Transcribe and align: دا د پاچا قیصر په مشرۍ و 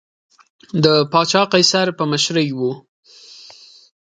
دا 0.83 0.93
د 1.01 1.07
پاچا 1.11 1.41
قیصر 1.53 1.87
په 1.97 2.03
مشرۍ 2.11 2.49
و 2.57 2.59